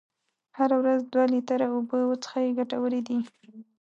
[0.57, 3.17] هره ورځ دوه لیتره اوبه وڅښئ ګټورې دي.